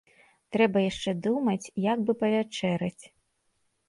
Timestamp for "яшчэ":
0.91-1.11